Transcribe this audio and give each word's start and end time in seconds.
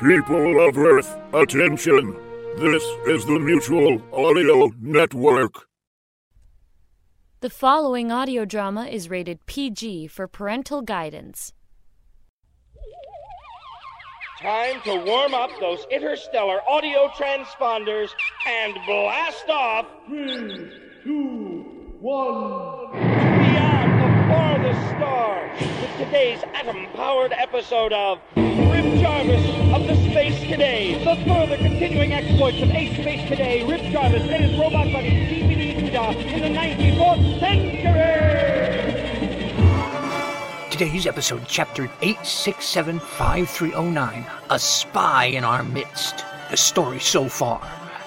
People 0.00 0.68
of 0.68 0.76
Earth, 0.76 1.16
attention! 1.32 2.16
This 2.58 2.82
is 3.06 3.24
the 3.26 3.38
Mutual 3.38 4.02
Audio 4.12 4.72
Network. 4.80 5.68
The 7.40 7.48
following 7.48 8.10
audio 8.10 8.44
drama 8.44 8.86
is 8.86 9.08
rated 9.08 9.46
PG 9.46 10.08
for 10.08 10.26
parental 10.26 10.82
guidance. 10.82 11.52
Time 14.40 14.80
to 14.84 14.96
warm 15.06 15.32
up 15.32 15.50
those 15.60 15.86
interstellar 15.92 16.58
audio 16.68 17.06
transponders 17.16 18.10
and 18.48 18.74
blast 18.86 19.48
off. 19.48 19.86
Three, 20.08 20.72
two, 21.04 21.64
one. 22.00 22.90
Beyond 22.92 24.00
the 24.02 24.28
farthest 24.28 24.88
star 24.88 25.50
with 25.58 25.96
today's 25.98 26.42
atom 26.52 26.86
powered 26.94 27.32
episode 27.32 27.92
of 27.92 28.18
Rip 28.36 29.00
Jarvis 29.00 29.48
of 29.48 29.56
the 29.58 29.63
Space 30.14 30.38
Today. 30.42 30.94
The 31.02 31.16
further 31.26 31.56
continuing 31.56 32.12
exploits 32.12 32.62
of 32.62 32.70
Ace 32.70 32.92
Space 32.92 33.28
Today, 33.28 33.64
Rip 33.64 33.80
Jarvis 33.90 34.22
and 34.22 34.44
his 34.44 34.56
robot 34.56 34.92
buddy, 34.92 35.10
DVD 35.10 35.76
Duda, 35.76 36.14
in 36.32 36.40
the 36.40 36.50
94th 36.56 37.40
century. 37.40 37.80
Today's 40.70 41.08
episode, 41.08 41.42
chapter 41.48 41.88
8675309 42.00 44.30
A 44.50 44.58
Spy 44.60 45.24
in 45.24 45.42
Our 45.42 45.64
Midst. 45.64 46.24
The 46.48 46.56
story 46.56 47.00
so 47.00 47.28
far. 47.28 47.60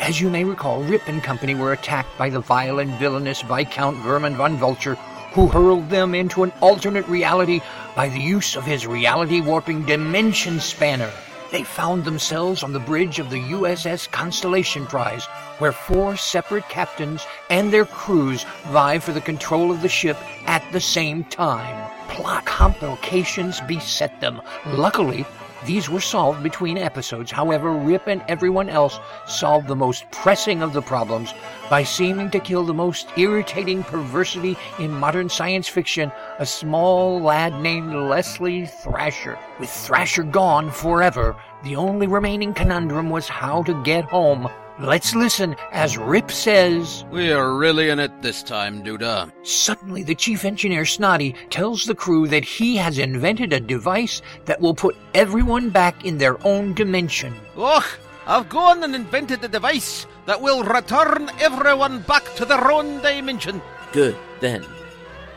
As 0.00 0.20
you 0.20 0.28
may 0.28 0.42
recall, 0.42 0.82
Rip 0.82 1.06
and 1.06 1.22
company 1.22 1.54
were 1.54 1.72
attacked 1.72 2.18
by 2.18 2.30
the 2.30 2.40
vile 2.40 2.80
and 2.80 2.90
villainous 2.98 3.42
Viscount 3.42 3.96
Vermin 3.98 4.34
von 4.34 4.56
Vulture, 4.56 4.96
who 5.34 5.46
hurled 5.46 5.88
them 5.88 6.16
into 6.16 6.42
an 6.42 6.52
alternate 6.60 7.06
reality 7.06 7.60
by 7.94 8.08
the 8.08 8.18
use 8.18 8.56
of 8.56 8.64
his 8.64 8.88
reality 8.88 9.40
warping 9.40 9.84
dimension 9.84 10.58
spanner. 10.58 11.12
They 11.52 11.64
found 11.64 12.06
themselves 12.06 12.62
on 12.62 12.72
the 12.72 12.80
bridge 12.80 13.18
of 13.18 13.28
the 13.28 13.36
USS 13.36 14.10
Constellation 14.10 14.86
Prize, 14.86 15.26
where 15.58 15.70
four 15.70 16.16
separate 16.16 16.66
captains 16.70 17.26
and 17.50 17.70
their 17.70 17.84
crews 17.84 18.44
vie 18.68 18.98
for 18.98 19.12
the 19.12 19.20
control 19.20 19.70
of 19.70 19.82
the 19.82 19.88
ship 19.90 20.16
at 20.46 20.64
the 20.72 20.80
same 20.80 21.24
time. 21.24 22.01
Plot 22.12 22.44
complications 22.44 23.62
beset 23.62 24.20
them. 24.20 24.42
Luckily, 24.66 25.24
these 25.64 25.88
were 25.88 26.00
solved 26.00 26.42
between 26.42 26.76
episodes. 26.76 27.30
However, 27.30 27.70
Rip 27.72 28.06
and 28.06 28.22
everyone 28.28 28.68
else 28.68 28.98
solved 29.26 29.66
the 29.66 29.76
most 29.76 30.10
pressing 30.10 30.62
of 30.62 30.74
the 30.74 30.82
problems 30.82 31.32
by 31.70 31.84
seeming 31.84 32.30
to 32.32 32.38
kill 32.38 32.64
the 32.64 32.74
most 32.74 33.08
irritating 33.16 33.82
perversity 33.82 34.58
in 34.78 34.90
modern 34.90 35.30
science 35.30 35.68
fiction, 35.68 36.12
a 36.38 36.44
small 36.44 37.18
lad 37.18 37.58
named 37.62 37.94
Leslie 37.94 38.66
Thrasher. 38.66 39.38
With 39.58 39.70
Thrasher 39.70 40.24
gone 40.24 40.70
forever, 40.70 41.34
the 41.64 41.76
only 41.76 42.06
remaining 42.06 42.52
conundrum 42.52 43.08
was 43.08 43.26
how 43.26 43.62
to 43.62 43.82
get 43.84 44.04
home. 44.04 44.50
Let's 44.80 45.14
listen 45.14 45.54
as 45.70 45.98
Rip 45.98 46.30
says. 46.30 47.04
We're 47.10 47.56
really 47.56 47.90
in 47.90 47.98
it 47.98 48.22
this 48.22 48.42
time, 48.42 48.82
Duda. 48.82 49.30
Suddenly, 49.46 50.02
the 50.02 50.14
chief 50.14 50.44
engineer, 50.44 50.84
Snotty, 50.84 51.34
tells 51.50 51.84
the 51.84 51.94
crew 51.94 52.26
that 52.28 52.44
he 52.44 52.76
has 52.76 52.98
invented 52.98 53.52
a 53.52 53.60
device 53.60 54.22
that 54.46 54.60
will 54.60 54.74
put 54.74 54.96
everyone 55.14 55.70
back 55.70 56.04
in 56.04 56.18
their 56.18 56.44
own 56.46 56.72
dimension. 56.72 57.34
Och, 57.56 57.84
I've 58.26 58.48
gone 58.48 58.82
and 58.82 58.94
invented 58.94 59.44
a 59.44 59.48
device 59.48 60.06
that 60.26 60.40
will 60.40 60.64
return 60.64 61.30
everyone 61.38 62.00
back 62.00 62.24
to 62.36 62.44
their 62.44 62.70
own 62.70 63.02
dimension. 63.02 63.60
Good, 63.92 64.16
then. 64.40 64.64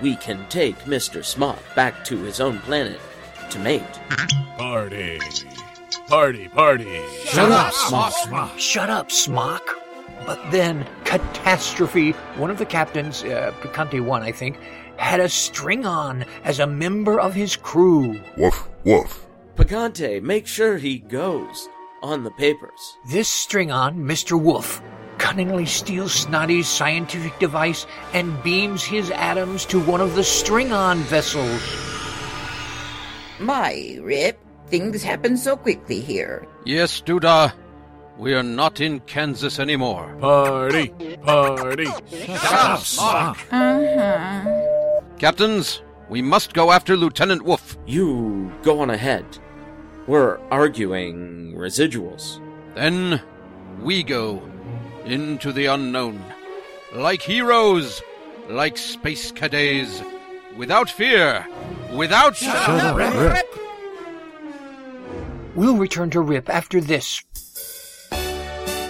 We 0.00 0.16
can 0.16 0.48
take 0.48 0.78
Mr. 0.80 1.24
Smock 1.24 1.58
back 1.74 2.04
to 2.06 2.18
his 2.18 2.40
own 2.40 2.60
planet 2.60 3.00
to 3.50 3.58
mate. 3.58 3.82
Party. 4.56 5.18
Party, 6.08 6.48
party. 6.48 7.00
Shut 7.24 7.50
up, 7.50 7.72
Smock. 7.72 8.12
Smock. 8.12 8.58
Shut 8.58 8.90
up, 8.90 9.10
Smock. 9.10 9.78
But 10.26 10.38
then, 10.50 10.86
catastrophe. 11.04 12.12
One 12.36 12.50
of 12.50 12.58
the 12.58 12.66
captains, 12.66 13.22
uh, 13.24 13.54
Picante 13.60 14.04
1, 14.04 14.22
I 14.22 14.30
think, 14.30 14.58
had 14.96 15.20
a 15.20 15.28
string 15.30 15.86
on 15.86 16.26
as 16.44 16.60
a 16.60 16.66
member 16.66 17.18
of 17.18 17.32
his 17.34 17.56
crew. 17.56 18.20
Woof, 18.36 18.68
woof. 18.84 19.26
Pagante, 19.56 20.22
make 20.22 20.46
sure 20.46 20.76
he 20.76 20.98
goes 20.98 21.68
on 22.02 22.22
the 22.22 22.30
papers. 22.32 22.98
This 23.08 23.28
string 23.28 23.70
on, 23.70 23.96
Mr. 23.96 24.38
Wolf, 24.40 24.82
cunningly 25.16 25.64
steals 25.64 26.12
Snotty's 26.12 26.68
scientific 26.68 27.38
device 27.38 27.86
and 28.12 28.42
beams 28.42 28.84
his 28.84 29.10
atoms 29.10 29.64
to 29.66 29.80
one 29.80 30.02
of 30.02 30.14
the 30.16 30.24
string 30.24 30.70
on 30.70 30.98
vessels. 30.98 31.62
My, 33.38 33.98
Rip, 34.02 34.43
things 34.66 35.02
happen 35.02 35.36
so 35.36 35.56
quickly 35.56 36.00
here. 36.00 36.46
Yes, 36.64 37.00
Duda. 37.00 37.52
We 38.16 38.32
are 38.34 38.44
not 38.44 38.80
in 38.80 39.00
Kansas 39.00 39.58
anymore. 39.58 40.16
Party, 40.20 40.88
party. 41.22 41.86
Shut 41.86 42.52
up, 42.52 42.80
Smock. 42.80 43.38
Uh-huh. 43.50 45.00
Captains, 45.18 45.82
we 46.08 46.22
must 46.22 46.54
go 46.54 46.70
after 46.70 46.96
Lieutenant 46.96 47.42
Wolf. 47.42 47.76
You 47.86 48.52
go 48.62 48.80
on 48.80 48.90
ahead. 48.90 49.24
We're 50.06 50.38
arguing 50.50 51.54
residuals. 51.56 52.40
Then 52.76 53.20
we 53.82 54.02
go 54.04 54.42
into 55.04 55.50
the 55.50 55.66
unknown. 55.66 56.22
Like 56.94 57.22
heroes, 57.22 58.00
like 58.48 58.76
space 58.76 59.32
cadets, 59.32 60.02
without 60.56 60.88
fear, 60.88 61.46
without 61.92 62.36
We'll 65.54 65.76
return 65.76 66.10
to 66.10 66.20
Rip 66.20 66.50
after 66.50 66.80
this. 66.80 67.22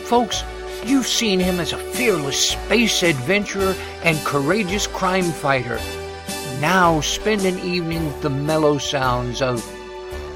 Folks, 0.04 0.42
you've 0.84 1.06
seen 1.06 1.38
him 1.38 1.60
as 1.60 1.72
a 1.72 1.78
fearless 1.78 2.50
space 2.50 3.02
adventurer 3.02 3.74
and 4.02 4.16
courageous 4.24 4.86
crime 4.86 5.24
fighter. 5.24 5.78
Now 6.60 7.00
spend 7.00 7.44
an 7.44 7.58
evening 7.58 8.06
with 8.06 8.22
the 8.22 8.30
mellow 8.30 8.78
sounds 8.78 9.42
of 9.42 9.60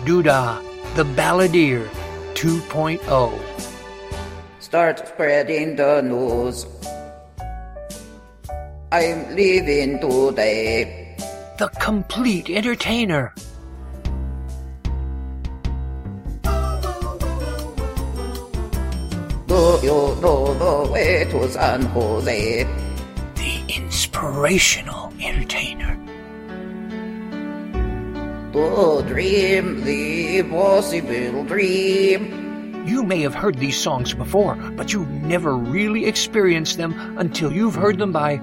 Duda, 0.04 0.62
the 0.96 1.04
Balladeer 1.04 1.88
oh. 1.88 2.34
2.0. 2.34 3.40
Start 4.60 5.08
spreading 5.08 5.76
the 5.76 6.02
news. 6.02 6.66
I'm 8.92 9.34
leaving 9.34 9.98
today. 10.00 11.16
The 11.58 11.68
complete 11.80 12.50
entertainer. 12.50 13.34
Do 19.58 19.80
you 19.82 20.14
know 20.22 20.54
the 20.54 20.92
way 20.92 21.26
to 21.32 21.50
San 21.50 21.82
Jose? 21.86 22.62
The 23.34 23.74
inspirational 23.74 25.12
entertainer. 25.20 25.98
To 28.52 29.02
dream 29.08 29.82
the 29.82 30.44
possible 30.44 31.42
dream. 31.42 32.86
You 32.86 33.02
may 33.02 33.20
have 33.22 33.34
heard 33.34 33.58
these 33.58 33.76
songs 33.76 34.14
before, 34.14 34.54
but 34.54 34.92
you've 34.92 35.10
never 35.10 35.56
really 35.56 36.06
experienced 36.06 36.76
them 36.76 36.94
until 37.18 37.52
you've 37.52 37.74
heard 37.74 37.98
them 37.98 38.12
by 38.12 38.36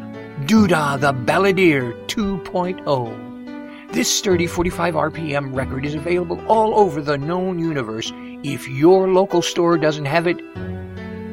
Duda 0.52 1.00
the 1.00 1.14
Balladeer 1.14 1.94
2.0. 2.08 3.94
This 3.94 4.14
sturdy 4.14 4.48
45 4.48 4.96
RPM 4.96 5.56
record 5.56 5.86
is 5.86 5.96
available 5.96 6.46
all 6.50 6.78
over 6.78 7.02
the 7.02 7.18
known 7.18 7.58
universe. 7.58 8.12
If 8.44 8.68
your 8.68 9.08
local 9.14 9.42
store 9.42 9.78
doesn't 9.78 10.04
have 10.04 10.28
it, 10.28 10.42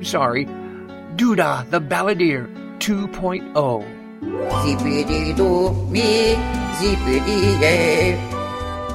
sorry. 0.04 0.46
Duda 1.16 1.68
the 1.70 1.80
Balladeer 1.80 2.48
oh. 2.48 2.62
2.0. 2.78 4.02
Zippity 4.62 5.36
do 5.36 5.72
me, 5.90 6.34
zippity 6.78 7.60
yay. 7.60 8.14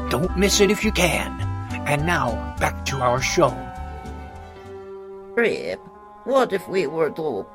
Don't 0.10 0.38
miss 0.38 0.62
it 0.62 0.72
if 0.72 0.84
you 0.84 0.92
can. 0.92 1.40
And 1.88 2.06
now, 2.06 2.56
back 2.60 2.86
to 2.86 2.98
our 2.98 3.22
show. 3.22 3.56
Rip, 5.36 5.80
what 6.24 6.52
if 6.52 6.68
we 6.68 6.88
were 6.88 7.10
to. 7.12 7.46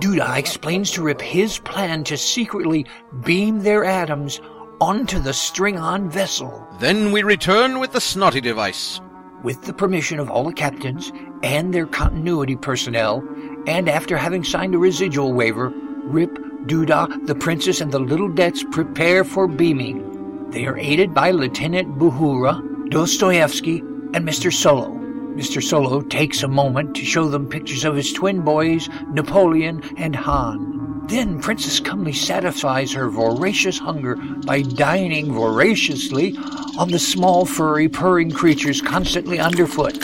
Duda 0.00 0.36
explains 0.36 0.90
to 0.92 1.02
Rip 1.02 1.20
his 1.20 1.58
plan 1.58 2.04
to 2.04 2.16
secretly 2.16 2.86
beam 3.24 3.60
their 3.60 3.84
atoms 3.84 4.40
onto 4.80 5.18
the 5.18 5.32
string 5.32 5.78
on 5.78 6.10
vessel. 6.10 6.66
Then 6.78 7.12
we 7.12 7.22
return 7.22 7.80
with 7.80 7.92
the 7.92 8.00
snotty 8.00 8.40
device. 8.40 9.00
With 9.44 9.64
the 9.64 9.74
permission 9.74 10.18
of 10.18 10.30
all 10.30 10.44
the 10.44 10.54
captains 10.54 11.12
and 11.42 11.74
their 11.74 11.84
continuity 11.84 12.56
personnel, 12.56 13.22
and 13.66 13.90
after 13.90 14.16
having 14.16 14.42
signed 14.42 14.74
a 14.74 14.78
residual 14.78 15.34
waiver, 15.34 15.70
Rip, 16.04 16.38
Duda, 16.64 17.26
the 17.26 17.34
princess, 17.34 17.82
and 17.82 17.92
the 17.92 17.98
little 17.98 18.30
Dets 18.30 18.64
prepare 18.64 19.22
for 19.22 19.46
beaming. 19.46 20.48
They 20.50 20.64
are 20.64 20.78
aided 20.78 21.12
by 21.12 21.30
Lieutenant 21.30 21.98
Buhura, 21.98 22.88
Dostoevsky, 22.88 23.80
and 24.14 24.26
Mr. 24.26 24.50
Solo. 24.50 24.88
Mr. 25.36 25.62
Solo 25.62 26.00
takes 26.00 26.42
a 26.42 26.48
moment 26.48 26.96
to 26.96 27.04
show 27.04 27.28
them 27.28 27.46
pictures 27.46 27.84
of 27.84 27.96
his 27.96 28.14
twin 28.14 28.40
boys, 28.40 28.88
Napoleon 29.12 29.82
and 29.98 30.16
Han. 30.16 30.73
Then 31.06 31.38
Princess 31.40 31.80
Cumley 31.80 32.14
satisfies 32.14 32.92
her 32.92 33.10
voracious 33.10 33.78
hunger 33.78 34.16
by 34.16 34.62
dining 34.62 35.32
voraciously 35.32 36.34
on 36.78 36.90
the 36.90 36.98
small, 36.98 37.44
furry, 37.44 37.88
purring 37.88 38.30
creatures 38.30 38.80
constantly 38.80 39.38
underfoot. 39.38 40.02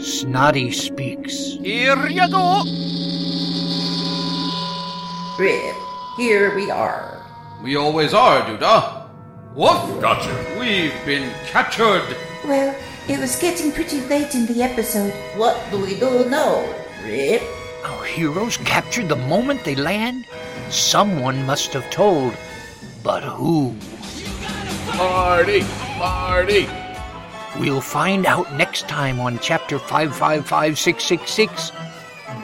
Snotty 0.00 0.70
speaks. 0.70 1.56
Here 1.60 2.06
you 2.06 2.30
go. 2.30 2.62
Rip, 5.38 5.74
here 6.16 6.54
we 6.54 6.70
are. 6.70 7.26
We 7.62 7.76
always 7.76 8.14
are, 8.14 8.42
Duda. 8.42 9.08
Woof! 9.54 10.00
Gotcha. 10.00 10.32
We've 10.58 10.94
been 11.04 11.32
captured. 11.46 12.16
Well, 12.44 12.74
it 13.08 13.18
was 13.18 13.36
getting 13.36 13.72
pretty 13.72 14.00
late 14.02 14.34
in 14.34 14.46
the 14.46 14.62
episode. 14.62 15.12
What 15.36 15.58
do 15.70 15.78
we 15.80 15.98
do 15.98 16.28
now, 16.28 16.64
Rip? 17.04 17.42
Our 17.84 18.04
heroes 18.04 18.56
captured 18.56 19.08
the 19.08 19.16
moment 19.16 19.64
they 19.64 19.74
land? 19.74 20.26
Someone 20.70 21.44
must 21.44 21.72
have 21.74 21.90
told. 21.90 22.34
But 23.02 23.22
who? 23.22 23.74
Marty! 24.96 25.64
Marty! 25.98 26.68
We'll 27.58 27.80
find 27.80 28.26
out 28.26 28.54
next 28.54 28.88
time 28.88 29.20
on 29.20 29.38
Chapter 29.38 29.78
555666 29.78 31.72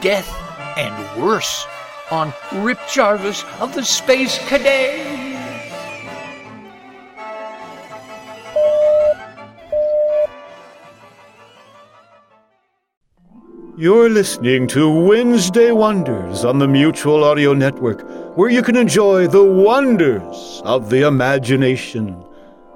Death 0.01 0.29
and 0.77 1.21
Worse 1.21 1.65
on 2.11 2.33
Rip 2.53 2.79
Jarvis 2.87 3.43
of 3.59 3.73
the 3.73 3.83
Space 3.83 4.37
Cadet. 4.47 5.20
You're 13.81 14.09
listening 14.09 14.67
to 14.67 14.87
Wednesday 14.87 15.71
Wonders 15.71 16.45
on 16.45 16.59
the 16.59 16.67
Mutual 16.67 17.23
Audio 17.23 17.55
Network, 17.55 18.03
where 18.37 18.51
you 18.51 18.61
can 18.61 18.75
enjoy 18.75 19.25
the 19.25 19.43
wonders 19.43 20.61
of 20.63 20.91
the 20.91 21.07
imagination. 21.07 22.23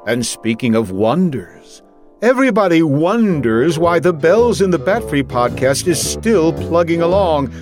And 0.07 0.25
speaking 0.25 0.73
of 0.73 0.89
wonders, 0.89 1.83
everybody 2.23 2.81
wonders 2.81 3.77
why 3.77 3.99
the 3.99 4.13
Bells 4.13 4.61
in 4.61 4.71
the 4.71 4.79
Bat 4.79 5.07
Free 5.07 5.21
podcast 5.21 5.85
is 5.85 6.01
still 6.01 6.51
plugging 6.53 7.03
along. 7.03 7.53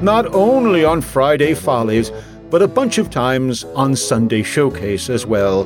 Not 0.00 0.32
only 0.32 0.84
on 0.84 1.00
Friday 1.00 1.54
Follies, 1.54 2.12
but 2.48 2.62
a 2.62 2.68
bunch 2.68 2.96
of 2.96 3.10
times 3.10 3.64
on 3.74 3.96
Sunday 3.96 4.44
Showcase 4.44 5.10
as 5.10 5.26
well. 5.26 5.64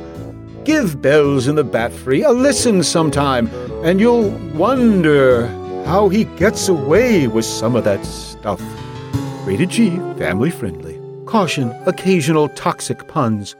Give 0.63 0.99
Bells 0.99 1.47
in 1.47 1.53
the 1.53 1.63
Bat 1.63 1.93
Free 1.93 2.23
a 2.23 2.31
listen 2.31 2.81
sometime, 2.81 3.51
and 3.83 3.99
you'll 3.99 4.31
wonder 4.55 5.47
how 5.87 6.09
he 6.09 6.25
gets 6.35 6.67
away 6.67 7.29
with 7.29 7.45
some 7.45 7.73
of 7.73 7.85
that 7.85 8.05
stuff. 8.05 8.61
Rated 9.47 9.69
G, 9.69 9.91
family 10.17 10.49
friendly. 10.49 10.99
Caution, 11.25 11.71
occasional 11.85 12.49
toxic 12.49 13.07
puns. 13.07 13.55